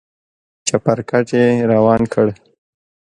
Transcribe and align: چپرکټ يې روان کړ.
چپرکټ 0.67 1.27
يې 1.39 1.45
روان 1.71 2.01
کړ. 2.13 2.27